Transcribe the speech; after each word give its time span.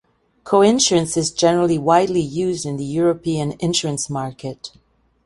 Coinsurance 0.45 1.15
is 1.15 1.29
generally 1.29 1.77
widely 1.77 2.21
used 2.21 2.65
in 2.65 2.77
the 2.77 2.83
European 2.83 3.53
insurance 3.59 4.09
market. 4.09 4.71